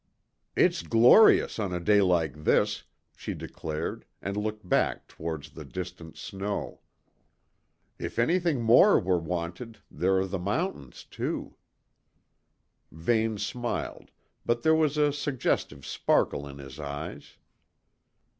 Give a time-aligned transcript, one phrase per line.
[0.55, 6.17] "It's glorious on a day like this," she declared and looked back towards the distant
[6.17, 6.81] snow.
[7.99, 11.53] "If anything more were wanted, there are the mountains, too."
[12.91, 14.09] Vane smiled,
[14.43, 17.37] but there was a suggestive sparkle in his eyes.